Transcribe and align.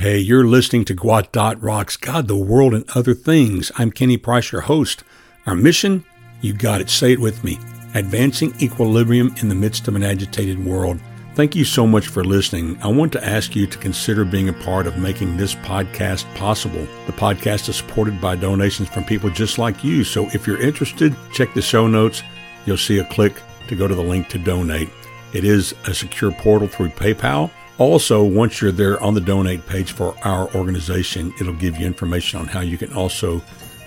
Hey, 0.00 0.16
you're 0.16 0.46
listening 0.46 0.86
to 0.86 0.94
Gwot 0.94 1.30
Dot 1.30 1.62
Rocks, 1.62 1.98
God, 1.98 2.26
the 2.26 2.34
World, 2.34 2.72
and 2.72 2.88
Other 2.94 3.12
Things. 3.12 3.70
I'm 3.76 3.92
Kenny 3.92 4.16
Price, 4.16 4.50
your 4.50 4.62
host. 4.62 5.04
Our 5.44 5.54
mission? 5.54 6.06
You 6.40 6.54
got 6.54 6.80
it. 6.80 6.88
Say 6.88 7.12
it 7.12 7.20
with 7.20 7.44
me. 7.44 7.58
Advancing 7.92 8.54
equilibrium 8.62 9.34
in 9.42 9.50
the 9.50 9.54
midst 9.54 9.88
of 9.88 9.96
an 9.96 10.02
agitated 10.02 10.64
world. 10.64 10.98
Thank 11.34 11.54
you 11.54 11.66
so 11.66 11.86
much 11.86 12.08
for 12.08 12.24
listening. 12.24 12.78
I 12.82 12.88
want 12.88 13.12
to 13.12 13.22
ask 13.22 13.54
you 13.54 13.66
to 13.66 13.76
consider 13.76 14.24
being 14.24 14.48
a 14.48 14.54
part 14.54 14.86
of 14.86 14.96
making 14.96 15.36
this 15.36 15.54
podcast 15.54 16.24
possible. 16.34 16.86
The 17.04 17.12
podcast 17.12 17.68
is 17.68 17.76
supported 17.76 18.22
by 18.22 18.36
donations 18.36 18.88
from 18.88 19.04
people 19.04 19.28
just 19.28 19.58
like 19.58 19.84
you. 19.84 20.02
So 20.02 20.28
if 20.28 20.46
you're 20.46 20.62
interested, 20.62 21.14
check 21.34 21.52
the 21.52 21.60
show 21.60 21.86
notes. 21.86 22.22
You'll 22.64 22.78
see 22.78 23.00
a 23.00 23.04
click 23.04 23.34
to 23.68 23.76
go 23.76 23.86
to 23.86 23.94
the 23.94 24.00
link 24.00 24.28
to 24.28 24.38
donate. 24.38 24.88
It 25.34 25.44
is 25.44 25.74
a 25.84 25.92
secure 25.92 26.32
portal 26.32 26.68
through 26.68 26.88
PayPal. 26.88 27.50
Also, 27.80 28.22
once 28.22 28.60
you're 28.60 28.70
there 28.70 29.02
on 29.02 29.14
the 29.14 29.22
donate 29.22 29.66
page 29.66 29.92
for 29.92 30.14
our 30.22 30.54
organization, 30.54 31.32
it'll 31.40 31.54
give 31.54 31.78
you 31.78 31.86
information 31.86 32.38
on 32.38 32.46
how 32.46 32.60
you 32.60 32.76
can 32.76 32.92
also 32.92 33.40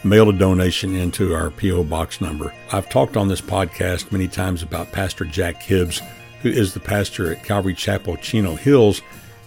mail 0.04 0.30
a 0.30 0.34
donation 0.34 0.96
into 0.96 1.36
our 1.36 1.52
P.O. 1.52 1.84
Box 1.84 2.20
number. 2.20 2.52
I've 2.72 2.90
talked 2.90 3.16
on 3.16 3.28
this 3.28 3.40
podcast 3.40 4.12
many 4.12 4.28
times 4.28 4.64
about 4.64 4.92
Pastor 4.92 5.26
Jack 5.26 5.62
Hibbs, 5.62 6.02
who 6.42 6.50
is 6.50 6.74
the 6.74 6.80
pastor 6.80 7.32
at 7.32 7.44
Calvary 7.44 7.76
Chapel, 7.76 8.18
Chino 8.18 8.56
Hills 8.56 9.04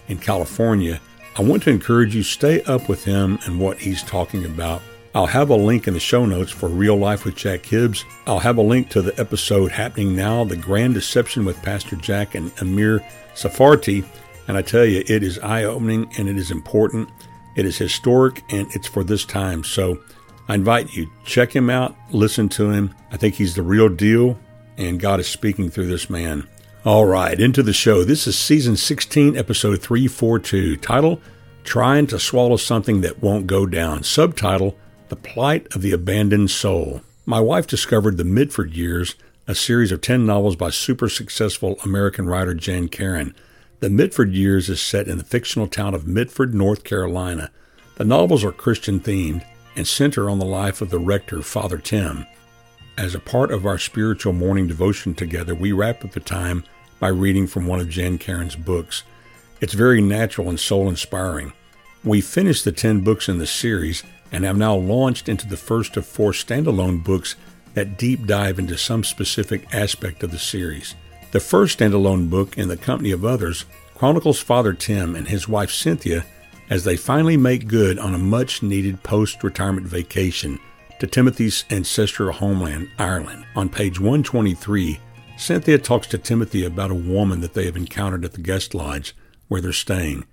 in 0.07 0.17
California. 0.17 1.01
I 1.35 1.41
want 1.41 1.63
to 1.63 1.69
encourage 1.69 2.15
you 2.15 2.23
stay 2.23 2.63
up 2.63 2.87
with 2.87 3.03
him 3.03 3.39
and 3.45 3.59
what 3.59 3.79
he's 3.79 4.01
talking 4.01 4.45
about. 4.45 4.81
I'll 5.13 5.25
have 5.25 5.49
a 5.49 5.55
link 5.55 5.89
in 5.89 5.93
the 5.93 5.99
show 5.99 6.25
notes 6.25 6.53
for 6.53 6.69
Real 6.69 6.95
Life 6.95 7.25
with 7.25 7.35
Jack 7.35 7.65
Hibbs. 7.65 8.05
I'll 8.25 8.39
have 8.39 8.57
a 8.57 8.61
link 8.61 8.87
to 8.91 9.01
the 9.01 9.19
episode 9.19 9.73
happening 9.73 10.15
now, 10.15 10.45
The 10.45 10.55
Grand 10.55 10.93
Deception 10.93 11.43
with 11.43 11.61
Pastor 11.63 11.97
Jack 11.97 12.33
and 12.33 12.53
Amir 12.61 13.01
Tsarfati. 13.35 14.05
And 14.47 14.57
I 14.57 14.61
tell 14.61 14.85
you, 14.85 15.03
it 15.07 15.23
is 15.23 15.39
eye 15.39 15.63
opening 15.63 16.11
and 16.17 16.29
it 16.29 16.37
is 16.37 16.51
important. 16.51 17.09
It 17.55 17.65
is 17.65 17.77
historic 17.77 18.43
and 18.49 18.67
it's 18.75 18.87
for 18.87 19.03
this 19.03 19.25
time. 19.25 19.63
So 19.63 19.99
I 20.47 20.55
invite 20.55 20.93
you, 20.93 21.09
check 21.25 21.55
him 21.55 21.69
out, 21.69 21.95
listen 22.11 22.47
to 22.49 22.69
him. 22.69 22.93
I 23.11 23.17
think 23.17 23.35
he's 23.35 23.55
the 23.55 23.63
real 23.63 23.89
deal 23.89 24.39
and 24.77 24.99
God 24.99 25.19
is 25.19 25.27
speaking 25.27 25.69
through 25.69 25.87
this 25.87 26.09
man. 26.09 26.47
All 26.85 27.05
right, 27.05 27.37
into 27.37 27.63
the 27.63 27.73
show. 27.73 28.03
This 28.03 28.27
is 28.27 28.37
season 28.37 28.77
16, 28.77 29.35
episode 29.35 29.81
342. 29.81 30.77
Title 30.77 31.19
Trying 31.65 32.07
to 32.07 32.19
Swallow 32.19 32.55
Something 32.55 33.01
That 33.01 33.21
Won't 33.21 33.47
Go 33.47 33.65
Down. 33.65 34.03
Subtitle 34.03 34.77
The 35.09 35.17
Plight 35.17 35.67
of 35.75 35.81
the 35.81 35.91
Abandoned 35.91 36.49
Soul. 36.49 37.01
My 37.25 37.41
wife 37.41 37.67
discovered 37.67 38.15
The 38.15 38.23
Mitford 38.23 38.73
Years, 38.73 39.15
a 39.47 39.55
series 39.55 39.91
of 39.91 39.99
10 39.99 40.25
novels 40.25 40.55
by 40.55 40.69
super 40.69 41.09
successful 41.09 41.77
American 41.83 42.27
writer 42.27 42.53
Jan 42.53 42.87
Karon. 42.87 43.35
The 43.79 43.91
Mitford 43.91 44.33
Years 44.33 44.69
is 44.69 44.81
set 44.81 45.07
in 45.07 45.19
the 45.19 45.23
fictional 45.23 45.67
town 45.67 45.93
of 45.93 46.07
Mitford, 46.07 46.55
North 46.55 46.83
Carolina. 46.83 47.51
The 47.97 48.05
novels 48.05 48.43
are 48.43 48.51
Christian 48.51 48.99
themed 48.99 49.45
and 49.75 49.87
center 49.87 50.31
on 50.31 50.39
the 50.39 50.45
life 50.45 50.81
of 50.81 50.89
the 50.89 50.97
rector, 50.97 51.43
Father 51.43 51.77
Tim. 51.77 52.25
As 52.97 53.13
a 53.13 53.19
part 53.19 53.51
of 53.51 53.67
our 53.67 53.77
spiritual 53.77 54.33
morning 54.33 54.65
devotion 54.65 55.13
together, 55.13 55.53
we 55.53 55.73
wrap 55.73 56.03
up 56.03 56.13
the 56.13 56.19
time 56.19 56.63
by 56.99 57.09
reading 57.09 57.45
from 57.45 57.67
one 57.67 57.79
of 57.79 57.87
Jan 57.87 58.17
Karon's 58.17 58.55
books. 58.55 59.03
It's 59.61 59.75
very 59.75 60.01
natural 60.01 60.49
and 60.49 60.59
soul 60.59 60.89
inspiring. 60.89 61.53
We 62.03 62.19
finished 62.19 62.65
the 62.65 62.71
10 62.71 63.01
books 63.01 63.29
in 63.29 63.37
the 63.37 63.45
series 63.45 64.01
and 64.31 64.43
have 64.43 64.57
now 64.57 64.75
launched 64.75 65.29
into 65.29 65.47
the 65.47 65.55
first 65.55 65.95
of 65.97 66.07
four 66.07 66.31
standalone 66.31 67.03
books 67.03 67.35
that 67.75 67.99
deep 67.99 68.25
dive 68.25 68.57
into 68.57 68.75
some 68.75 69.03
specific 69.03 69.71
aspect 69.71 70.23
of 70.23 70.31
the 70.31 70.39
series. 70.39 70.95
The 71.31 71.39
first 71.41 71.79
standalone 71.79 72.29
book, 72.29 72.57
in 72.57 72.69
the 72.69 72.77
company 72.77 73.11
of 73.11 73.25
others, 73.25 73.65
chronicles 73.95 74.39
Father 74.39 74.73
Tim 74.73 75.15
and 75.15 75.27
his 75.27 75.47
wife 75.47 75.71
Cynthia 75.71 76.25
as 76.69 76.83
they 76.83 76.95
finally 76.95 77.35
make 77.35 77.67
good 77.67 77.99
on 77.99 78.13
a 78.13 78.19
much 78.19 78.63
needed 78.63 79.03
post 79.03 79.43
retirement 79.43 79.87
vacation 79.87 80.59
to 80.99 81.07
Timothy's 81.07 81.65
ancestral 81.69 82.31
homeland, 82.31 82.89
Ireland. 82.97 83.45
On 83.55 83.67
page 83.67 83.99
123, 83.99 84.99
Cynthia 85.37 85.77
talks 85.77 86.07
to 86.07 86.17
Timothy 86.17 86.63
about 86.63 86.91
a 86.91 86.95
woman 86.95 87.41
that 87.41 87.53
they 87.53 87.65
have 87.65 87.77
encountered 87.77 88.25
at 88.25 88.33
the 88.33 88.41
guest 88.41 88.73
lodge 88.73 89.15
where 89.47 89.61
they're 89.61 89.73
staying. 89.73 90.25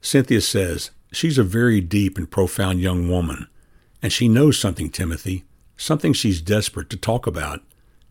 Cynthia 0.00 0.40
says, 0.40 0.90
She's 1.12 1.38
a 1.38 1.44
very 1.44 1.80
deep 1.80 2.18
and 2.18 2.30
profound 2.30 2.80
young 2.80 3.08
woman, 3.08 3.46
and 4.02 4.12
she 4.12 4.28
knows 4.28 4.58
something, 4.58 4.90
Timothy, 4.90 5.44
something 5.76 6.12
she's 6.12 6.40
desperate 6.40 6.90
to 6.90 6.96
talk 6.96 7.26
about. 7.26 7.62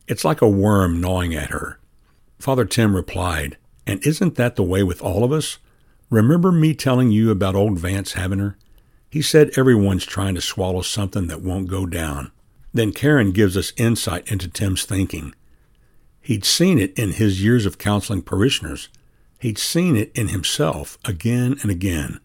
It's 0.07 0.25
like 0.25 0.41
a 0.41 0.47
worm 0.47 1.01
gnawing 1.01 1.35
at 1.35 1.49
her. 1.49 1.79
Father 2.43 2.65
Tim 2.65 2.93
replied, 2.93 3.55
And 3.87 4.05
isn't 4.05 4.35
that 4.35 4.57
the 4.57 4.63
way 4.63 4.83
with 4.83 5.01
all 5.01 5.23
of 5.23 5.31
us? 5.31 5.59
Remember 6.09 6.51
me 6.51 6.73
telling 6.73 7.09
you 7.09 7.31
about 7.31 7.55
old 7.55 7.79
Vance 7.79 8.15
Havner? 8.15 8.55
He 9.09 9.21
said 9.21 9.57
everyone's 9.57 10.05
trying 10.05 10.35
to 10.35 10.41
swallow 10.41 10.81
something 10.81 11.27
that 11.27 11.41
won't 11.41 11.69
go 11.69 11.85
down. 11.85 12.33
Then 12.73 12.91
Karon 12.91 13.31
gives 13.31 13.55
us 13.55 13.71
insight 13.77 14.29
into 14.29 14.49
Tim's 14.49 14.83
thinking. 14.83 15.33
He'd 16.19 16.43
seen 16.43 16.79
it 16.79 16.91
in 16.99 17.11
his 17.11 17.41
years 17.41 17.65
of 17.65 17.77
counseling 17.77 18.21
parishioners. 18.21 18.89
He'd 19.39 19.57
seen 19.57 19.95
it 19.95 20.11
in 20.13 20.27
himself 20.27 20.97
again 21.05 21.55
and 21.61 21.71
again, 21.71 22.19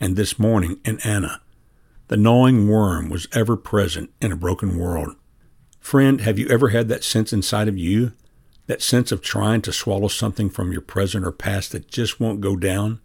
and 0.00 0.14
this 0.14 0.38
morning 0.38 0.78
in 0.84 1.00
Anna. 1.00 1.40
The 2.06 2.16
gnawing 2.16 2.68
worm 2.68 3.08
was 3.08 3.26
ever 3.32 3.56
present 3.56 4.12
in 4.20 4.30
a 4.30 4.36
broken 4.36 4.78
world. 4.78 5.16
Friend, 5.80 6.20
have 6.20 6.38
you 6.38 6.46
ever 6.46 6.68
had 6.68 6.86
that 6.90 7.02
sense 7.02 7.32
inside 7.32 7.66
of 7.66 7.76
you 7.76 8.12
that 8.66 8.82
sense 8.82 9.12
of 9.12 9.22
trying 9.22 9.62
to 9.62 9.72
swallow 9.72 10.08
something 10.08 10.50
from 10.50 10.72
your 10.72 10.80
present 10.80 11.24
or 11.24 11.32
past 11.32 11.72
that 11.72 11.88
just 11.88 12.20
won't 12.20 12.40
go 12.40 12.56
down? 12.56 13.00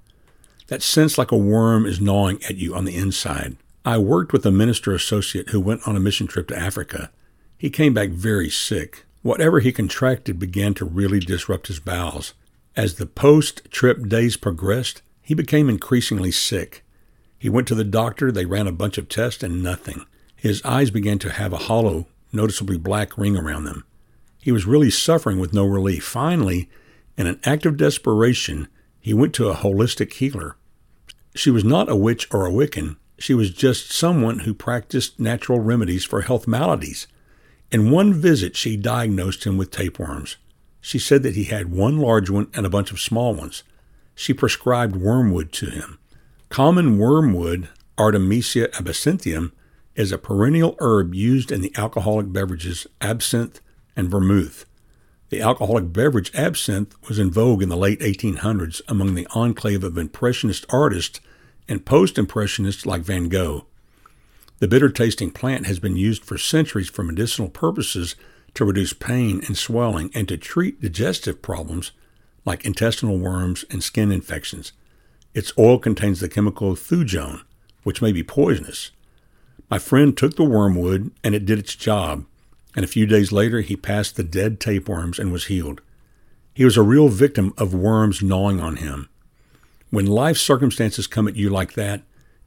That 0.68 0.82
sense 0.82 1.18
like 1.18 1.32
a 1.32 1.38
worm 1.38 1.86
is 1.86 2.00
gnawing 2.00 2.44
at 2.44 2.58
you 2.58 2.76
on 2.76 2.86
the 2.86 2.96
inside. 2.96 3.58
I 3.86 3.98
worked 3.98 4.34
with 4.34 4.46
a 4.46 4.52
minister 4.52 4.94
associate 4.94 5.50
who 5.50 5.60
went 5.60 5.88
on 5.88 5.96
a 5.96 6.00
mission 6.00 6.28
trip 6.28 6.48
to 6.50 6.60
Africa. 6.60 7.12
He 7.58 7.70
came 7.70 7.94
back 7.94 8.10
very 8.10 8.50
sick. 8.50 9.06
Whatever 9.22 9.60
he 9.60 9.72
contracted 9.72 10.40
began 10.40 10.74
to 10.76 10.86
really 10.86 11.20
disrupt 11.20 11.68
his 11.68 11.80
bowels. 11.80 12.34
As 12.76 12.96
the 12.96 13.06
post 13.06 13.70
trip 13.72 14.08
days 14.08 14.38
progressed, 14.38 15.02
he 15.22 15.34
became 15.34 15.70
increasingly 15.70 16.32
sick. 16.32 16.84
He 17.38 17.50
went 17.50 17.68
to 17.70 17.76
the 17.76 17.84
doctor, 17.84 18.32
they 18.32 18.46
ran 18.46 18.68
a 18.68 18.72
bunch 18.72 18.98
of 18.98 19.10
tests, 19.10 19.44
and 19.44 19.64
nothing. 19.64 20.06
His 20.36 20.62
eyes 20.64 20.92
began 20.92 21.20
to 21.20 21.32
have 21.32 21.52
a 21.52 21.58
hollow, 21.58 22.08
noticeably 22.32 22.78
black 22.78 23.18
ring 23.18 23.36
around 23.36 23.66
them. 23.66 23.86
He 24.40 24.52
was 24.52 24.66
really 24.66 24.90
suffering 24.90 25.40
with 25.40 25.54
no 25.54 25.66
relief. 25.66 26.04
Finally, 26.04 26.70
in 27.18 27.28
an 27.28 27.40
act 27.44 27.66
of 27.66 27.78
desperation, 27.78 28.68
he 29.00 29.14
went 29.14 29.34
to 29.36 29.50
a 29.50 29.56
holistic 29.56 30.14
healer. 30.14 30.56
She 31.36 31.52
was 31.52 31.64
not 31.64 31.90
a 31.90 31.96
witch 31.96 32.28
or 32.34 32.46
a 32.46 32.52
Wiccan. 32.52 32.98
She 33.18 33.34
was 33.34 33.52
just 33.52 33.92
someone 33.92 34.40
who 34.40 34.54
practiced 34.54 35.20
natural 35.20 35.60
remedies 35.60 36.06
for 36.06 36.22
health 36.22 36.48
maladies. 36.48 37.08
In 37.72 37.92
one 37.92 38.14
visit, 38.14 38.56
she 38.56 38.78
diagnosed 38.78 39.44
him 39.44 39.58
with 39.58 39.72
tapeworms. 39.72 40.38
She 40.82 40.98
said 40.98 41.24
that 41.24 41.36
he 41.36 41.44
had 41.46 41.72
one 41.72 42.00
large 42.00 42.30
one 42.30 42.48
and 42.54 42.66
a 42.66 42.70
bunch 42.70 42.92
of 42.92 43.02
small 43.02 43.34
ones. 43.36 43.64
She 44.16 44.34
prescribed 44.34 44.96
wormwood 44.96 45.52
to 45.54 45.70
him. 45.70 46.00
Common 46.48 46.98
wormwood, 46.98 47.70
Artemisia 47.98 48.70
absinthium, 48.70 49.52
is 49.96 50.12
a 50.12 50.18
perennial 50.18 50.76
herb 50.80 51.14
used 51.14 51.52
in 51.52 51.62
the 51.62 51.74
alcoholic 51.78 52.32
beverages 52.32 52.88
absinthe, 53.02 53.62
and 54.00 54.10
vermouth. 54.10 54.66
The 55.30 55.42
alcoholic 55.42 55.94
beverage 55.94 56.34
absinthe 56.34 56.96
was 57.08 57.20
in 57.20 57.30
vogue 57.30 57.62
in 57.62 57.70
the 57.70 57.78
late 57.78 58.00
1800s 58.00 58.82
among 58.88 59.14
the 59.14 59.28
enclave 59.36 59.84
of 59.84 59.98
Impressionist 59.98 60.66
artists 60.70 61.20
and 61.68 61.86
post 61.86 62.18
Impressionists 62.18 62.86
like 62.86 63.02
Van 63.02 63.30
Gogh. 63.30 63.66
The 64.58 64.68
bitter 64.68 64.90
tasting 64.90 65.32
plant 65.32 65.68
has 65.68 65.80
been 65.80 65.96
used 65.96 66.24
for 66.24 66.38
centuries 66.38 66.90
for 66.90 67.04
medicinal 67.04 67.50
purposes 67.50 68.16
to 68.56 68.66
reduce 68.66 68.94
pain 68.94 69.42
and 69.46 69.56
swelling 69.58 70.10
and 70.16 70.28
to 70.30 70.38
treat 70.38 70.82
digestive 70.82 71.42
problems 71.42 71.92
like 72.46 72.66
intestinal 72.66 73.20
worms 73.20 73.64
and 73.70 73.84
skin 73.84 74.12
infections. 74.12 74.72
Its 75.34 75.54
oil 75.58 75.78
contains 75.78 76.20
the 76.20 76.28
chemical 76.30 76.76
thujone, 76.76 77.42
which 77.84 78.02
may 78.02 78.12
be 78.12 78.24
poisonous. 78.24 78.92
My 79.70 79.78
friend 79.78 80.18
took 80.18 80.36
the 80.36 80.44
wormwood 80.44 81.12
and 81.24 81.36
it 81.36 81.46
did 81.46 81.60
its 81.60 81.76
job, 81.76 82.26
and 82.80 82.86
a 82.86 82.88
few 82.88 83.06
days 83.06 83.34
later 83.34 83.60
he 83.60 83.76
passed 83.76 84.16
the 84.16 84.24
dead 84.24 84.58
tapeworms 84.58 85.20
and 85.20 85.34
was 85.34 85.48
healed. 85.48 85.82
He 86.54 86.64
was 86.64 86.78
a 86.78 86.82
real 86.82 87.10
victim 87.10 87.54
of 87.58 87.74
worms 87.74 88.24
gnawing 88.24 88.62
on 88.62 88.78
him. 88.78 89.10
When 89.90 90.06
life 90.06 90.38
circumstances 90.38 91.06
come 91.06 91.28
at 91.28 91.36
you 91.36 91.50
like 91.50 91.74
that, 91.74 92.04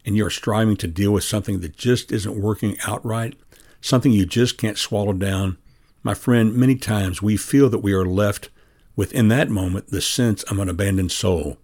and 0.07 0.17
you're 0.17 0.31
striving 0.31 0.79
to 0.79 0.89
deal 0.89 1.13
with 1.13 1.23
something 1.23 1.61
that 1.61 1.77
just 1.77 2.11
isn't 2.11 2.41
working 2.41 2.79
out 2.87 3.05
right, 3.05 3.37
something 3.83 4.11
you 4.11 4.25
just 4.25 4.57
can't 4.57 4.79
swallow 4.79 5.13
down, 5.13 5.59
my 6.03 6.15
friend, 6.15 6.57
many 6.57 6.77
times 6.77 7.21
we 7.21 7.37
feel 7.37 7.69
that 7.69 7.81
we 7.81 7.93
are 7.93 8.07
left 8.07 8.49
within 8.97 9.29
that 9.29 9.51
moment 9.51 9.89
the 9.89 10.01
sense 10.01 10.45
of 10.45 10.59
an 10.59 10.71
abandoned 10.71 11.13
soul. 11.13 11.59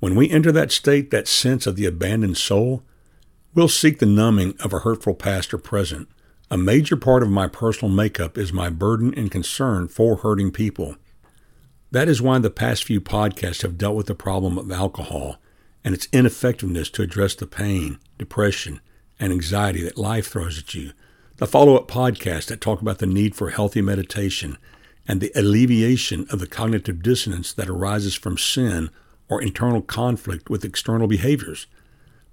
When 0.00 0.14
we 0.14 0.30
enter 0.30 0.50
that 0.50 0.72
state, 0.72 1.10
that 1.10 1.28
sense 1.28 1.66
of 1.66 1.76
the 1.76 1.84
abandoned 1.84 2.38
soul, 2.38 2.84
we'll 3.54 3.68
seek 3.68 3.98
the 3.98 4.06
numbing 4.06 4.56
of 4.60 4.72
a 4.72 4.78
hurtful 4.78 5.12
past 5.12 5.52
or 5.52 5.58
present. 5.58 6.08
A 6.50 6.58
major 6.58 6.96
part 6.96 7.22
of 7.22 7.30
my 7.30 7.48
personal 7.48 7.92
makeup 7.92 8.36
is 8.36 8.52
my 8.52 8.68
burden 8.68 9.14
and 9.14 9.30
concern 9.30 9.88
for 9.88 10.16
hurting 10.16 10.50
people. 10.50 10.96
That 11.90 12.06
is 12.06 12.20
why 12.20 12.38
the 12.38 12.50
past 12.50 12.84
few 12.84 13.00
podcasts 13.00 13.62
have 13.62 13.78
dealt 13.78 13.96
with 13.96 14.06
the 14.06 14.14
problem 14.14 14.58
of 14.58 14.70
alcohol 14.70 15.36
and 15.82 15.94
its 15.94 16.08
ineffectiveness 16.12 16.90
to 16.90 17.02
address 17.02 17.34
the 17.34 17.46
pain, 17.46 17.98
depression, 18.18 18.80
and 19.18 19.32
anxiety 19.32 19.82
that 19.82 19.96
life 19.96 20.28
throws 20.28 20.58
at 20.58 20.74
you. 20.74 20.92
The 21.36 21.46
follow 21.46 21.76
up 21.76 21.88
podcasts 21.88 22.46
that 22.46 22.60
talk 22.60 22.82
about 22.82 22.98
the 22.98 23.06
need 23.06 23.34
for 23.34 23.50
healthy 23.50 23.80
meditation 23.80 24.58
and 25.08 25.20
the 25.20 25.32
alleviation 25.34 26.26
of 26.30 26.40
the 26.40 26.46
cognitive 26.46 27.02
dissonance 27.02 27.52
that 27.54 27.70
arises 27.70 28.14
from 28.14 28.36
sin 28.36 28.90
or 29.28 29.40
internal 29.40 29.80
conflict 29.80 30.50
with 30.50 30.64
external 30.64 31.06
behaviors. 31.06 31.66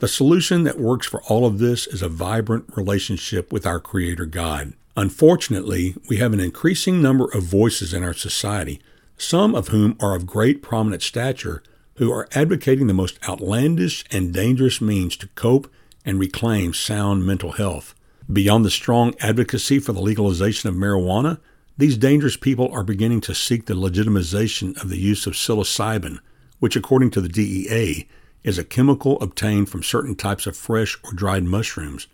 The 0.02 0.08
solution 0.08 0.64
that 0.64 0.80
works 0.80 1.06
for 1.06 1.22
all 1.26 1.46
of 1.46 1.60
this 1.60 1.86
is 1.86 2.02
a 2.02 2.10
vibrant 2.10 2.76
relationship 2.76 3.54
with 3.54 3.68
our 3.68 3.80
Creator 3.80 4.26
God. 4.26 4.74
Unfortunately, 4.98 5.94
we 6.10 6.18
have 6.18 6.34
an 6.34 6.40
increasing 6.40 7.04
number 7.04 7.26
of 7.26 7.44
voices 7.44 7.94
in 7.94 8.04
our 8.04 8.16
society, 8.16 8.82
some 9.20 9.54
of 9.54 9.68
whom 9.68 9.96
are 10.00 10.16
of 10.16 10.26
great 10.26 10.64
prominent 10.64 11.04
stature, 11.04 11.62
who 11.98 12.12
are 12.12 12.28
advocating 12.32 12.88
the 12.88 12.96
most 12.96 13.20
outlandish 13.30 14.04
and 14.10 14.34
dangerous 14.34 14.82
means 14.82 15.16
to 15.18 15.28
cope 15.36 15.72
and 16.04 16.20
reclaim 16.20 16.74
sound 16.74 17.24
mental 17.24 17.52
health. 17.52 17.94
Beyond 18.28 18.66
the 18.66 18.72
strong 18.72 19.14
advocacy 19.20 19.78
for 19.78 19.94
the 19.94 20.02
legalization 20.02 20.68
of 20.68 20.74
marijuana, 20.74 21.40
these 21.78 21.96
dangerous 21.96 22.38
people 22.38 22.72
are 22.72 22.84
beginning 22.84 23.22
to 23.22 23.36
seek 23.36 23.68
the 23.68 23.76
legitimization 23.76 24.82
of 24.82 24.90
the 24.90 24.98
use 24.98 25.28
of 25.28 25.34
psilocybin, 25.34 26.18
which, 26.58 26.76
according 26.76 27.12
to 27.12 27.22
the 27.22 27.30
DEA, 27.30 28.08
is 28.44 28.58
a 28.58 28.64
chemical 28.64 29.20
obtained 29.22 29.70
from 29.70 29.84
certain 29.84 30.16
types 30.16 30.48
of 30.48 30.58
fresh 30.58 30.98
or 31.04 31.14
dried 31.14 31.44
mushrooms. 31.44 32.08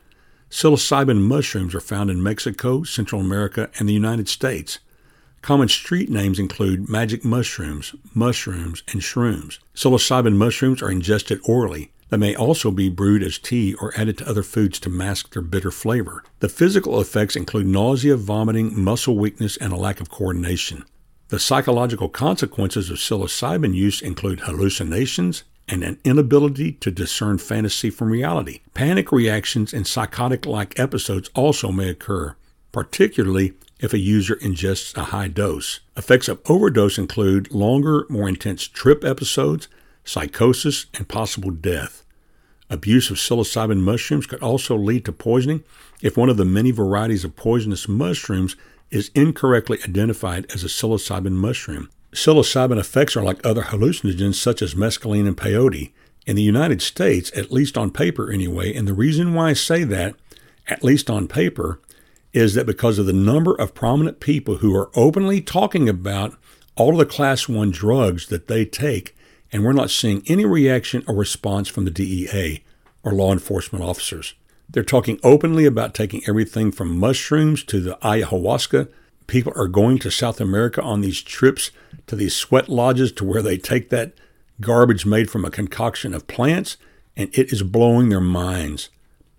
Psilocybin 0.49 1.21
mushrooms 1.21 1.75
are 1.75 1.81
found 1.81 2.09
in 2.09 2.23
Mexico, 2.23 2.83
Central 2.83 3.21
America, 3.21 3.69
and 3.79 3.87
the 3.87 3.93
United 3.93 4.29
States. 4.29 4.79
Common 5.41 5.67
street 5.67 6.09
names 6.09 6.39
include 6.39 6.89
magic 6.89 7.23
mushrooms, 7.23 7.95
mushrooms, 8.13 8.83
and 8.91 9.01
shrooms. 9.01 9.59
Psilocybin 9.75 10.35
mushrooms 10.35 10.81
are 10.81 10.91
ingested 10.91 11.39
orally. 11.43 11.91
They 12.09 12.17
may 12.17 12.35
also 12.35 12.71
be 12.71 12.89
brewed 12.89 13.23
as 13.23 13.37
tea 13.37 13.73
or 13.75 13.93
added 13.97 14.17
to 14.19 14.29
other 14.29 14.43
foods 14.43 14.79
to 14.81 14.89
mask 14.89 15.33
their 15.33 15.41
bitter 15.41 15.71
flavor. 15.71 16.23
The 16.39 16.49
physical 16.49 17.01
effects 17.01 17.35
include 17.35 17.67
nausea, 17.67 18.15
vomiting, 18.15 18.79
muscle 18.79 19.17
weakness, 19.17 19.57
and 19.57 19.73
a 19.73 19.77
lack 19.77 19.99
of 19.99 20.09
coordination. 20.09 20.85
The 21.29 21.39
psychological 21.39 22.07
consequences 22.07 22.89
of 22.89 22.97
psilocybin 22.97 23.75
use 23.75 24.01
include 24.01 24.41
hallucinations 24.41 25.43
and 25.67 25.83
an 25.83 25.99
inability 26.03 26.73
to 26.73 26.91
discern 26.91 27.37
fantasy 27.37 27.89
from 27.89 28.09
reality. 28.09 28.61
Panic 28.73 29.11
reactions 29.11 29.73
and 29.73 29.85
psychotic 29.85 30.45
like 30.45 30.79
episodes 30.79 31.29
also 31.35 31.71
may 31.71 31.89
occur, 31.89 32.35
particularly 32.71 33.53
if 33.79 33.93
a 33.93 33.99
user 33.99 34.35
ingests 34.37 34.95
a 34.97 35.05
high 35.05 35.27
dose. 35.27 35.81
Effects 35.95 36.27
of 36.27 36.41
overdose 36.49 36.97
include 36.97 37.51
longer, 37.51 38.05
more 38.09 38.29
intense 38.29 38.67
trip 38.67 39.03
episodes, 39.03 39.67
psychosis, 40.03 40.87
and 40.93 41.07
possible 41.07 41.51
death. 41.51 42.03
Abuse 42.69 43.09
of 43.09 43.17
psilocybin 43.17 43.79
mushrooms 43.79 44.25
could 44.25 44.41
also 44.41 44.75
lead 44.75 45.05
to 45.05 45.11
poisoning 45.11 45.63
if 46.01 46.17
one 46.17 46.29
of 46.29 46.37
the 46.37 46.45
many 46.45 46.71
varieties 46.71 47.23
of 47.23 47.35
poisonous 47.35 47.87
mushrooms 47.87 48.55
is 48.89 49.11
incorrectly 49.15 49.77
identified 49.83 50.45
as 50.53 50.63
a 50.63 50.67
psilocybin 50.67 51.33
mushroom. 51.33 51.89
Psilocybin 52.17 52.79
effects 52.79 53.15
are 53.15 53.21
like 53.21 53.45
other 53.45 53.61
hallucinogens 53.61 54.35
such 54.35 54.63
as 54.63 54.73
mescaline 54.73 55.27
and 55.27 55.37
peyote. 55.37 55.91
In 56.25 56.35
the 56.35 56.41
United 56.41 56.81
States, 56.81 57.31
at 57.35 57.51
least 57.51 57.77
on 57.77 57.91
paper 57.91 58.31
anyway, 58.31 58.73
and 58.73 58.87
the 58.87 58.93
reason 58.95 59.35
why 59.35 59.51
I 59.51 59.53
say 59.53 59.83
that, 59.83 60.15
at 60.67 60.83
least 60.83 61.11
on 61.11 61.27
paper, 61.27 61.79
is 62.33 62.55
that 62.55 62.65
because 62.65 62.97
of 62.97 63.05
the 63.05 63.13
number 63.13 63.53
of 63.53 63.75
prominent 63.75 64.19
people 64.19 64.57
who 64.57 64.75
are 64.75 64.89
openly 64.95 65.41
talking 65.41 65.87
about 65.87 66.35
all 66.75 66.93
of 66.93 66.97
the 66.97 67.05
class 67.05 67.47
1 67.47 67.69
drugs 67.69 68.27
that 68.27 68.47
they 68.47 68.65
take 68.65 69.15
and 69.51 69.63
we're 69.63 69.71
not 69.71 69.91
seeing 69.91 70.23
any 70.25 70.43
reaction 70.43 71.03
or 71.07 71.15
response 71.15 71.67
from 71.69 71.85
the 71.85 71.91
DEA 71.91 72.63
or 73.03 73.11
law 73.13 73.31
enforcement 73.31 73.85
officers. 73.85 74.33
They're 74.67 74.83
talking 74.83 75.19
openly 75.23 75.65
about 75.65 75.93
taking 75.93 76.23
everything 76.27 76.71
from 76.71 76.97
mushrooms 76.97 77.63
to 77.65 77.79
the 77.79 77.95
ayahuasca. 78.01 78.89
People 79.27 79.53
are 79.55 79.67
going 79.67 79.99
to 79.99 80.11
South 80.11 80.39
America 80.39 80.81
on 80.81 81.01
these 81.01 81.21
trips 81.21 81.71
to 82.07 82.15
these 82.15 82.35
sweat 82.35 82.69
lodges 82.69 83.11
to 83.13 83.25
where 83.25 83.41
they 83.41 83.57
take 83.57 83.89
that 83.89 84.13
garbage 84.61 85.05
made 85.05 85.29
from 85.29 85.45
a 85.45 85.51
concoction 85.51 86.13
of 86.13 86.27
plants, 86.27 86.77
and 87.15 87.29
it 87.37 87.51
is 87.51 87.61
blowing 87.61 88.09
their 88.09 88.21
minds, 88.21 88.89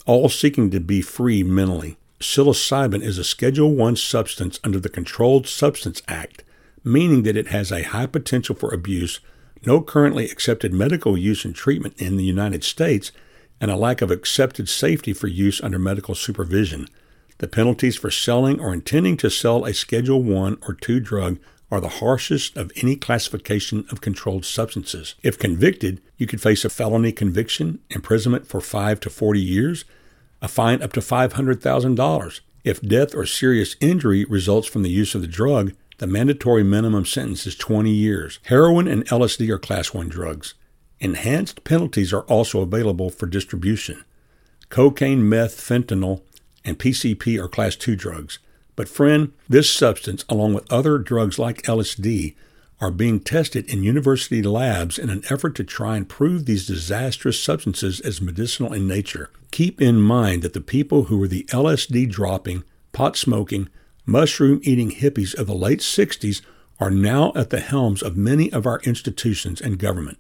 all 0.06 0.28
seeking 0.28 0.70
to 0.70 0.80
be 0.80 1.00
free 1.00 1.42
mentally. 1.42 1.96
Psilocybin 2.20 3.02
is 3.02 3.18
a 3.18 3.24
Schedule 3.24 3.74
1 3.74 3.96
substance 3.96 4.60
under 4.62 4.78
the 4.78 4.88
Controlled 4.88 5.46
Substance 5.46 6.02
Act, 6.06 6.44
meaning 6.84 7.22
that 7.22 7.36
it 7.36 7.48
has 7.48 7.72
a 7.72 7.82
high 7.82 8.06
potential 8.06 8.54
for 8.54 8.74
abuse 8.74 9.20
no 9.66 9.82
currently 9.82 10.30
accepted 10.30 10.72
medical 10.72 11.16
use 11.16 11.44
and 11.44 11.54
treatment 11.54 11.94
in 12.00 12.16
the 12.16 12.24
United 12.24 12.64
States, 12.64 13.12
and 13.60 13.70
a 13.70 13.76
lack 13.76 14.00
of 14.00 14.10
accepted 14.10 14.68
safety 14.68 15.12
for 15.12 15.26
use 15.26 15.60
under 15.62 15.78
medical 15.78 16.14
supervision. 16.14 16.88
The 17.38 17.48
penalties 17.48 17.96
for 17.96 18.10
selling 18.10 18.60
or 18.60 18.72
intending 18.72 19.16
to 19.18 19.30
sell 19.30 19.64
a 19.64 19.72
Schedule 19.72 20.22
1 20.22 20.58
or 20.66 20.74
2 20.74 21.00
drug 21.00 21.38
are 21.70 21.80
the 21.80 21.88
harshest 21.88 22.56
of 22.56 22.72
any 22.76 22.96
classification 22.96 23.84
of 23.90 24.00
controlled 24.00 24.44
substances. 24.44 25.14
If 25.22 25.38
convicted, 25.38 26.00
you 26.16 26.26
could 26.26 26.40
face 26.40 26.64
a 26.64 26.70
felony 26.70 27.12
conviction, 27.12 27.78
imprisonment 27.90 28.46
for 28.46 28.60
5 28.60 29.00
to 29.00 29.10
40 29.10 29.40
years, 29.40 29.84
a 30.42 30.48
fine 30.48 30.82
up 30.82 30.92
to 30.94 31.00
$500,000. 31.00 32.40
If 32.64 32.80
death 32.82 33.14
or 33.14 33.26
serious 33.26 33.76
injury 33.80 34.24
results 34.24 34.66
from 34.66 34.82
the 34.82 34.90
use 34.90 35.14
of 35.14 35.20
the 35.20 35.28
drug, 35.28 35.74
the 35.98 36.06
mandatory 36.06 36.64
minimum 36.64 37.04
sentence 37.04 37.46
is 37.46 37.56
20 37.56 37.90
years. 37.90 38.40
Heroin 38.44 38.88
and 38.88 39.06
LSD 39.06 39.48
are 39.50 39.58
Class 39.58 39.94
1 39.94 40.08
drugs. 40.08 40.54
Enhanced 41.00 41.64
penalties 41.64 42.12
are 42.12 42.22
also 42.22 42.60
available 42.60 43.10
for 43.10 43.26
distribution. 43.26 44.04
Cocaine, 44.68 45.28
meth, 45.28 45.56
fentanyl, 45.56 46.22
and 46.68 46.78
PCP 46.78 47.42
are 47.42 47.48
Class 47.48 47.74
2 47.76 47.96
drugs. 47.96 48.38
But, 48.76 48.88
friend, 48.88 49.32
this 49.48 49.68
substance, 49.68 50.24
along 50.28 50.54
with 50.54 50.70
other 50.70 50.98
drugs 50.98 51.38
like 51.38 51.62
LSD, 51.62 52.36
are 52.80 52.92
being 52.92 53.18
tested 53.18 53.68
in 53.68 53.82
university 53.82 54.40
labs 54.40 54.98
in 54.98 55.10
an 55.10 55.24
effort 55.30 55.56
to 55.56 55.64
try 55.64 55.96
and 55.96 56.08
prove 56.08 56.44
these 56.44 56.66
disastrous 56.66 57.42
substances 57.42 57.98
as 58.00 58.20
medicinal 58.20 58.72
in 58.72 58.86
nature. 58.86 59.30
Keep 59.50 59.80
in 59.80 60.00
mind 60.00 60.42
that 60.42 60.52
the 60.52 60.60
people 60.60 61.04
who 61.04 61.18
were 61.18 61.26
the 61.26 61.44
LSD 61.44 62.08
dropping, 62.08 62.62
pot 62.92 63.16
smoking, 63.16 63.68
mushroom 64.06 64.60
eating 64.62 64.92
hippies 64.92 65.36
of 65.36 65.48
the 65.48 65.54
late 65.54 65.80
60s 65.80 66.40
are 66.78 66.90
now 66.90 67.32
at 67.34 67.50
the 67.50 67.60
helms 67.60 68.02
of 68.02 68.16
many 68.16 68.52
of 68.52 68.64
our 68.66 68.80
institutions 68.84 69.60
and 69.60 69.78
government. 69.78 70.18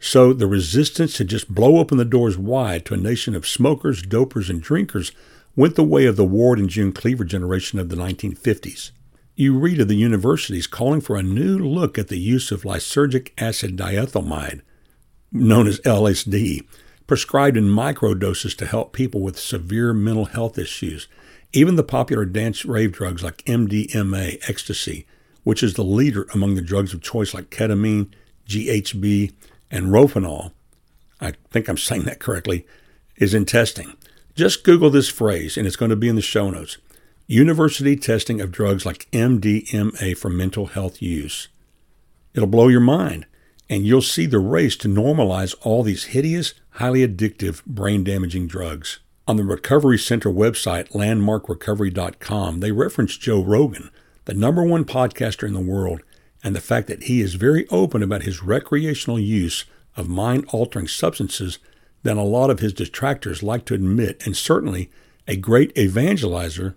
So 0.00 0.32
the 0.32 0.46
resistance 0.46 1.14
to 1.18 1.24
just 1.24 1.54
blow 1.54 1.78
open 1.78 1.98
the 1.98 2.04
doors 2.04 2.38
wide 2.38 2.86
to 2.86 2.94
a 2.94 2.98
nation 2.98 3.34
of 3.34 3.46
smokers, 3.46 4.02
dopers, 4.02 4.48
and 4.48 4.62
drinkers 4.62 5.12
went 5.56 5.76
the 5.76 5.84
way 5.84 6.06
of 6.06 6.16
the 6.16 6.24
Ward 6.24 6.58
and 6.58 6.68
June 6.68 6.92
Cleaver 6.92 7.24
generation 7.24 7.78
of 7.78 7.88
the 7.88 7.96
1950s. 7.96 8.90
You 9.36 9.58
read 9.58 9.80
of 9.80 9.88
the 9.88 9.96
universities 9.96 10.66
calling 10.66 11.00
for 11.00 11.16
a 11.16 11.22
new 11.22 11.58
look 11.58 11.98
at 11.98 12.08
the 12.08 12.18
use 12.18 12.52
of 12.52 12.62
lysergic 12.62 13.30
acid 13.38 13.76
diethylamide, 13.76 14.60
known 15.32 15.66
as 15.66 15.80
LSD, 15.80 16.66
prescribed 17.06 17.56
in 17.56 17.64
microdoses 17.64 18.56
to 18.56 18.66
help 18.66 18.92
people 18.92 19.20
with 19.20 19.38
severe 19.38 19.92
mental 19.92 20.26
health 20.26 20.58
issues 20.58 21.08
even 21.54 21.76
the 21.76 21.84
popular 21.84 22.24
dance 22.24 22.64
rave 22.64 22.90
drugs 22.90 23.22
like 23.22 23.44
MDMA, 23.44 24.38
ecstasy, 24.48 25.06
which 25.44 25.62
is 25.62 25.74
the 25.74 25.84
leader 25.84 26.26
among 26.34 26.56
the 26.56 26.60
drugs 26.60 26.92
of 26.92 27.00
choice 27.00 27.32
like 27.32 27.48
ketamine, 27.48 28.12
GHB, 28.48 29.32
and 29.70 29.86
Rohypnol, 29.86 30.50
I 31.20 31.34
think 31.50 31.68
I'm 31.68 31.78
saying 31.78 32.02
that 32.04 32.18
correctly, 32.18 32.66
is 33.16 33.34
in 33.34 33.44
testing. 33.44 33.96
Just 34.34 34.64
Google 34.64 34.90
this 34.90 35.08
phrase 35.08 35.56
and 35.56 35.66
it's 35.66 35.76
going 35.76 35.90
to 35.90 35.96
be 35.96 36.08
in 36.08 36.16
the 36.16 36.22
show 36.22 36.50
notes. 36.50 36.78
University 37.26 37.96
testing 37.96 38.40
of 38.40 38.50
drugs 38.50 38.84
like 38.84 39.10
MDMA 39.12 40.16
for 40.16 40.28
mental 40.28 40.66
health 40.66 41.00
use. 41.00 41.48
It'll 42.34 42.48
blow 42.48 42.68
your 42.68 42.80
mind, 42.80 43.26
and 43.70 43.86
you'll 43.86 44.02
see 44.02 44.26
the 44.26 44.40
race 44.40 44.76
to 44.78 44.88
normalize 44.88 45.54
all 45.62 45.82
these 45.82 46.04
hideous, 46.06 46.52
highly 46.72 47.06
addictive, 47.06 47.64
brain 47.64 48.02
damaging 48.04 48.46
drugs. 48.48 48.98
On 49.26 49.36
the 49.36 49.44
Recovery 49.44 49.98
Center 49.98 50.30
website, 50.30 50.90
landmarkrecovery.com, 50.90 52.60
they 52.60 52.72
reference 52.72 53.16
Joe 53.16 53.42
Rogan, 53.42 53.90
the 54.26 54.34
number 54.34 54.64
one 54.64 54.84
podcaster 54.84 55.46
in 55.46 55.54
the 55.54 55.60
world, 55.60 56.02
and 56.42 56.54
the 56.54 56.60
fact 56.60 56.88
that 56.88 57.04
he 57.04 57.22
is 57.22 57.36
very 57.36 57.66
open 57.68 58.02
about 58.02 58.24
his 58.24 58.42
recreational 58.42 59.18
use 59.18 59.64
of 59.96 60.08
mind 60.08 60.44
altering 60.52 60.88
substances 60.88 61.58
than 62.04 62.16
a 62.16 62.22
lot 62.22 62.50
of 62.50 62.60
his 62.60 62.72
detractors 62.72 63.42
like 63.42 63.64
to 63.64 63.74
admit, 63.74 64.24
and 64.24 64.36
certainly 64.36 64.90
a 65.26 65.36
great 65.36 65.74
evangelizer. 65.74 66.74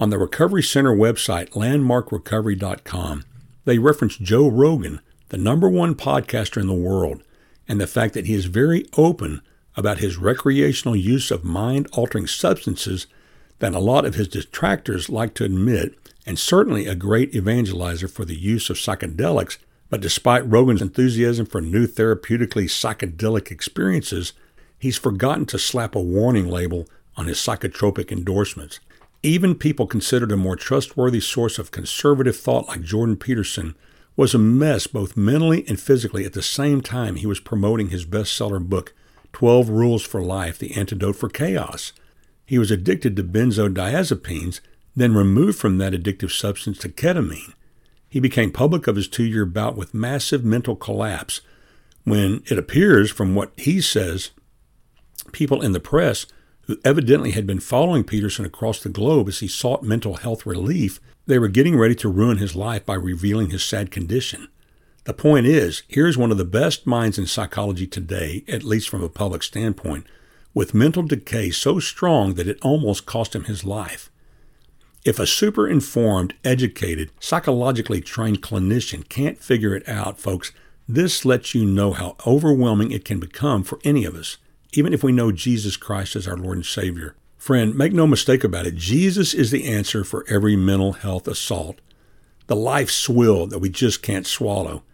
On 0.00 0.10
the 0.10 0.18
Recovery 0.18 0.62
Center 0.62 0.94
website, 0.94 1.50
landmarkrecovery.com, 1.50 3.24
they 3.64 3.78
reference 3.78 4.16
Joe 4.16 4.48
Rogan, 4.48 5.00
the 5.28 5.38
number 5.38 5.68
one 5.68 5.94
podcaster 5.94 6.60
in 6.60 6.66
the 6.66 6.74
world, 6.74 7.22
and 7.68 7.80
the 7.80 7.86
fact 7.86 8.12
that 8.14 8.26
he 8.26 8.34
is 8.34 8.46
very 8.46 8.84
open 8.98 9.40
about 9.76 9.98
his 9.98 10.16
recreational 10.16 10.96
use 10.96 11.30
of 11.30 11.44
mind 11.44 11.86
altering 11.92 12.26
substances 12.26 13.06
than 13.60 13.74
a 13.74 13.80
lot 13.80 14.04
of 14.04 14.16
his 14.16 14.28
detractors 14.28 15.08
like 15.08 15.34
to 15.34 15.44
admit, 15.44 15.94
and 16.26 16.38
certainly 16.38 16.86
a 16.86 16.94
great 16.96 17.32
evangelizer 17.32 18.10
for 18.10 18.24
the 18.24 18.36
use 18.36 18.68
of 18.68 18.76
psychedelics, 18.76 19.58
But 19.94 20.00
despite 20.00 20.50
Rogan's 20.50 20.82
enthusiasm 20.82 21.46
for 21.46 21.60
new 21.60 21.86
therapeutically 21.86 22.64
psychedelic 22.64 23.52
experiences, 23.52 24.32
he's 24.76 24.98
forgotten 24.98 25.46
to 25.46 25.56
slap 25.56 25.94
a 25.94 26.00
warning 26.00 26.48
label 26.48 26.88
on 27.16 27.26
his 27.26 27.38
psychotropic 27.38 28.10
endorsements. 28.10 28.80
Even 29.22 29.54
people 29.54 29.86
considered 29.86 30.32
a 30.32 30.36
more 30.36 30.56
trustworthy 30.56 31.20
source 31.20 31.60
of 31.60 31.70
conservative 31.70 32.36
thought 32.36 32.66
like 32.66 32.82
Jordan 32.82 33.14
Peterson 33.16 33.76
was 34.16 34.34
a 34.34 34.38
mess 34.38 34.88
both 34.88 35.16
mentally 35.16 35.64
and 35.68 35.78
physically 35.78 36.24
at 36.24 36.32
the 36.32 36.42
same 36.42 36.80
time 36.80 37.14
he 37.14 37.26
was 37.28 37.38
promoting 37.38 37.90
his 37.90 38.04
bestseller 38.04 38.58
book, 38.58 38.94
12 39.32 39.68
Rules 39.68 40.02
for 40.02 40.20
Life 40.20 40.58
The 40.58 40.74
Antidote 40.74 41.14
for 41.14 41.28
Chaos. 41.28 41.92
He 42.44 42.58
was 42.58 42.72
addicted 42.72 43.14
to 43.14 43.22
benzodiazepines, 43.22 44.58
then 44.96 45.14
removed 45.14 45.56
from 45.56 45.78
that 45.78 45.92
addictive 45.92 46.32
substance 46.32 46.78
to 46.78 46.88
ketamine. 46.88 47.52
He 48.14 48.20
became 48.20 48.52
public 48.52 48.86
of 48.86 48.94
his 48.94 49.08
two 49.08 49.24
year 49.24 49.44
bout 49.44 49.74
with 49.74 49.92
massive 49.92 50.44
mental 50.44 50.76
collapse 50.76 51.40
when 52.04 52.44
it 52.48 52.56
appears, 52.56 53.10
from 53.10 53.34
what 53.34 53.50
he 53.56 53.80
says, 53.80 54.30
people 55.32 55.60
in 55.60 55.72
the 55.72 55.80
press 55.80 56.24
who 56.68 56.78
evidently 56.84 57.32
had 57.32 57.44
been 57.44 57.58
following 57.58 58.04
Peterson 58.04 58.44
across 58.44 58.80
the 58.80 58.88
globe 58.88 59.26
as 59.26 59.40
he 59.40 59.48
sought 59.48 59.82
mental 59.82 60.14
health 60.14 60.46
relief, 60.46 61.00
they 61.26 61.40
were 61.40 61.48
getting 61.48 61.76
ready 61.76 61.96
to 61.96 62.08
ruin 62.08 62.38
his 62.38 62.54
life 62.54 62.86
by 62.86 62.94
revealing 62.94 63.50
his 63.50 63.64
sad 63.64 63.90
condition. 63.90 64.46
The 65.06 65.12
point 65.12 65.46
is, 65.46 65.82
here's 65.88 66.16
one 66.16 66.30
of 66.30 66.38
the 66.38 66.44
best 66.44 66.86
minds 66.86 67.18
in 67.18 67.26
psychology 67.26 67.88
today, 67.88 68.44
at 68.46 68.62
least 68.62 68.88
from 68.88 69.02
a 69.02 69.08
public 69.08 69.42
standpoint, 69.42 70.06
with 70.54 70.72
mental 70.72 71.02
decay 71.02 71.50
so 71.50 71.80
strong 71.80 72.34
that 72.34 72.46
it 72.46 72.60
almost 72.62 73.06
cost 73.06 73.34
him 73.34 73.42
his 73.42 73.64
life. 73.64 74.08
If 75.04 75.18
a 75.18 75.26
super 75.26 75.68
informed, 75.68 76.32
educated, 76.44 77.10
psychologically 77.20 78.00
trained 78.00 78.40
clinician 78.40 79.06
can't 79.06 79.38
figure 79.38 79.74
it 79.74 79.86
out, 79.86 80.18
folks, 80.18 80.50
this 80.88 81.26
lets 81.26 81.54
you 81.54 81.66
know 81.66 81.92
how 81.92 82.16
overwhelming 82.26 82.90
it 82.90 83.04
can 83.04 83.20
become 83.20 83.64
for 83.64 83.78
any 83.84 84.06
of 84.06 84.14
us, 84.14 84.38
even 84.72 84.94
if 84.94 85.04
we 85.04 85.12
know 85.12 85.30
Jesus 85.30 85.76
Christ 85.76 86.16
as 86.16 86.26
our 86.26 86.38
Lord 86.38 86.56
and 86.56 86.64
Savior. 86.66 87.16
Friend, 87.36 87.74
make 87.74 87.92
no 87.92 88.06
mistake 88.06 88.44
about 88.44 88.66
it, 88.66 88.76
Jesus 88.76 89.34
is 89.34 89.50
the 89.50 89.68
answer 89.70 90.04
for 90.04 90.24
every 90.26 90.56
mental 90.56 90.94
health 90.94 91.28
assault, 91.28 91.82
the 92.46 92.56
life 92.56 92.90
swill 92.90 93.46
that 93.48 93.58
we 93.58 93.68
just 93.68 94.02
can't 94.02 94.26
swallow, 94.26 94.84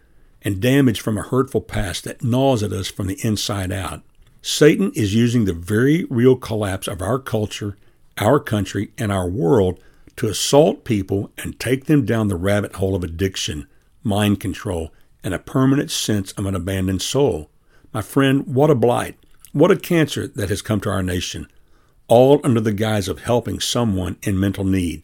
and 0.41 0.59
damage 0.59 0.99
from 0.99 1.17
a 1.17 1.23
hurtful 1.23 1.61
past 1.61 2.03
that 2.03 2.21
gnaws 2.21 2.63
at 2.63 2.73
us 2.73 2.89
from 2.89 3.07
the 3.07 3.25
inside 3.25 3.71
out. 3.71 4.01
Satan 4.41 4.91
is 4.93 5.15
using 5.15 5.45
the 5.45 5.53
very 5.53 6.03
real 6.09 6.35
collapse 6.35 6.89
of 6.89 7.01
our 7.01 7.19
culture, 7.19 7.77
our 8.17 8.41
country, 8.41 8.91
and 8.97 9.09
our 9.09 9.29
world 9.29 9.79
to 10.17 10.27
assault 10.27 10.83
people 10.83 11.31
and 11.37 11.59
take 11.59 11.85
them 11.85 12.05
down 12.05 12.27
the 12.27 12.35
rabbit 12.35 12.75
hole 12.75 12.95
of 12.95 13.03
addiction, 13.03 13.67
mind 14.03 14.39
control, 14.39 14.93
and 15.23 15.33
a 15.33 15.39
permanent 15.39 15.91
sense 15.91 16.31
of 16.33 16.45
an 16.45 16.55
abandoned 16.55 17.01
soul. 17.01 17.49
My 17.93 18.01
friend, 18.01 18.45
what 18.47 18.69
a 18.69 18.75
blight. 18.75 19.17
What 19.53 19.71
a 19.71 19.75
cancer 19.75 20.27
that 20.27 20.49
has 20.49 20.61
come 20.61 20.79
to 20.81 20.89
our 20.89 21.03
nation, 21.03 21.47
all 22.07 22.39
under 22.43 22.61
the 22.61 22.71
guise 22.71 23.07
of 23.07 23.19
helping 23.19 23.59
someone 23.59 24.17
in 24.23 24.39
mental 24.39 24.63
need. 24.63 25.03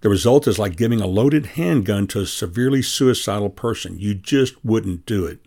The 0.00 0.08
result 0.08 0.48
is 0.48 0.58
like 0.58 0.76
giving 0.76 1.00
a 1.00 1.06
loaded 1.06 1.46
handgun 1.46 2.06
to 2.08 2.20
a 2.20 2.26
severely 2.26 2.82
suicidal 2.82 3.50
person. 3.50 3.98
You 3.98 4.14
just 4.14 4.62
wouldn't 4.64 5.06
do 5.06 5.26
it. 5.26 5.38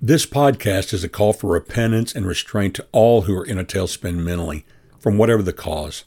This 0.00 0.24
podcast 0.24 0.94
is 0.94 1.04
a 1.04 1.08
call 1.08 1.34
for 1.34 1.50
repentance 1.50 2.14
and 2.14 2.24
restraint 2.24 2.76
to 2.76 2.86
all 2.92 3.22
who 3.22 3.36
are 3.36 3.44
in 3.44 3.58
a 3.58 3.64
tailspin 3.64 4.14
mentally, 4.14 4.64
from 4.98 5.18
whatever 5.18 5.42
the 5.42 5.52
cause. 5.52 6.04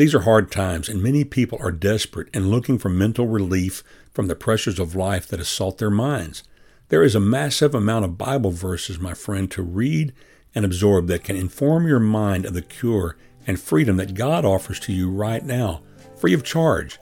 These 0.00 0.14
are 0.14 0.20
hard 0.20 0.50
times, 0.50 0.88
and 0.88 1.02
many 1.02 1.24
people 1.24 1.58
are 1.60 1.70
desperate 1.70 2.30
and 2.32 2.50
looking 2.50 2.78
for 2.78 2.88
mental 2.88 3.26
relief 3.26 3.84
from 4.14 4.28
the 4.28 4.34
pressures 4.34 4.78
of 4.78 4.94
life 4.94 5.28
that 5.28 5.40
assault 5.40 5.76
their 5.76 5.90
minds. 5.90 6.42
There 6.88 7.02
is 7.02 7.14
a 7.14 7.20
massive 7.20 7.74
amount 7.74 8.06
of 8.06 8.16
Bible 8.16 8.50
verses, 8.50 8.98
my 8.98 9.12
friend, 9.12 9.50
to 9.50 9.62
read 9.62 10.14
and 10.54 10.64
absorb 10.64 11.08
that 11.08 11.24
can 11.24 11.36
inform 11.36 11.86
your 11.86 12.00
mind 12.00 12.46
of 12.46 12.54
the 12.54 12.62
cure 12.62 13.18
and 13.46 13.60
freedom 13.60 13.98
that 13.98 14.14
God 14.14 14.46
offers 14.46 14.80
to 14.80 14.92
you 14.94 15.10
right 15.10 15.44
now, 15.44 15.82
free 16.16 16.32
of 16.32 16.44
charge. 16.44 16.98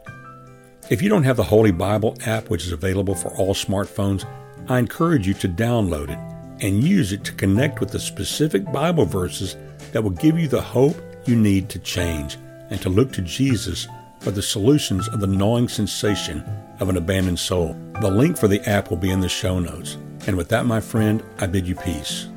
If 0.90 1.00
you 1.00 1.09
don't 1.09 1.23
have 1.23 1.37
the 1.37 1.45
Holy 1.45 1.71
Bible 1.71 2.17
app, 2.26 2.50
which 2.50 2.67
is 2.67 2.73
available 2.73 3.14
for 3.14 3.33
all 3.37 3.55
smartphones, 3.55 4.28
I 4.69 4.81
encourage 4.81 5.25
you 5.25 5.35
to 5.35 5.49
download 5.49 6.11
it 6.11 6.64
and 6.67 6.83
use 6.83 7.12
it 7.12 7.23
to 7.26 7.33
connect 7.35 7.78
with 7.78 7.93
the 7.93 8.00
specific 8.00 8.64
Bible 8.73 9.05
verses 9.05 9.55
that 9.93 10.02
will 10.02 10.11
give 10.11 10.37
you 10.37 10.49
the 10.49 10.61
hope 10.61 10.97
you 11.26 11.37
need 11.37 11.69
to 11.69 11.78
change 11.78 12.38
and 12.70 12.80
to 12.82 12.88
look 12.88 13.12
to 13.12 13.22
Jesus 13.22 13.87
for 14.20 14.30
the 14.30 14.42
solutions 14.42 15.08
of 15.08 15.20
the 15.20 15.26
gnawing 15.26 15.68
sensation 15.68 16.44
of 16.80 16.88
an 16.88 16.96
abandoned 16.96 17.38
soul. 17.38 17.76
The 18.00 18.10
link 18.10 18.37
for 18.37 18.48
the 18.48 18.60
app 18.68 18.90
will 18.90 18.96
be 18.96 19.10
in 19.10 19.20
the 19.20 19.28
show 19.28 19.58
notes. 19.58 19.96
And 20.26 20.37
with 20.37 20.48
that, 20.48 20.66
my 20.66 20.80
friend, 20.80 21.22
I 21.38 21.46
bid 21.46 21.66
you 21.66 21.75
peace. 21.75 22.28